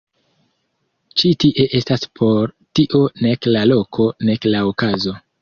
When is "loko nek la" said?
3.75-4.65